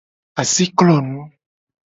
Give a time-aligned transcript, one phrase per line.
[0.41, 1.21] Asi klonu.